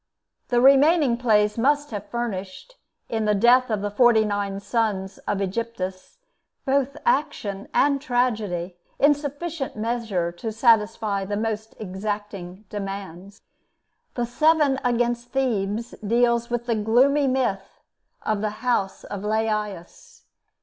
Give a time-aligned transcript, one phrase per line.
[0.47, 2.73] The remaining plays must have furnished,
[3.07, 6.17] in the death of forty nine of the sons of Aegyptus,
[6.65, 13.41] both action and tragedy in sufficient measure to satisfy the most exacting demands.
[14.15, 17.79] The 'Seven Against Thebes' deals with the gloomy myth
[18.23, 20.23] of the house of Laïus.